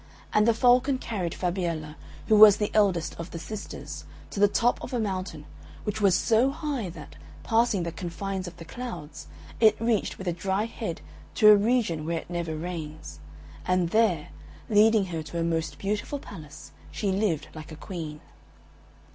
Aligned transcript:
And 0.33 0.47
the 0.47 0.53
Falcon 0.55 0.97
carried 0.97 1.33
Fabiella, 1.35 1.95
who 2.25 2.35
was 2.35 2.57
the 2.57 2.71
eldest 2.73 3.13
of 3.19 3.29
the 3.29 3.37
sisters, 3.37 4.03
to 4.31 4.39
the 4.39 4.47
top 4.47 4.83
of 4.83 4.95
a 4.95 4.99
mountain, 4.99 5.45
which 5.83 6.01
was 6.01 6.15
so 6.15 6.49
high 6.49 6.89
that, 6.89 7.17
passing 7.43 7.83
the 7.83 7.91
confines 7.91 8.47
of 8.47 8.57
the 8.57 8.65
clouds, 8.65 9.27
it 9.59 9.79
reached 9.79 10.17
with 10.17 10.27
a 10.27 10.33
dry 10.33 10.63
head 10.65 11.01
to 11.35 11.49
a 11.51 11.55
region 11.55 12.03
where 12.03 12.17
it 12.17 12.31
never 12.31 12.57
rains; 12.57 13.19
and 13.63 13.91
there, 13.91 14.29
leading 14.71 15.05
her 15.05 15.21
to 15.21 15.37
a 15.37 15.43
most 15.43 15.77
beautiful 15.77 16.17
palace, 16.17 16.71
she 16.89 17.11
lived 17.11 17.49
like 17.53 17.71
a 17.71 17.75
Queen. 17.75 18.21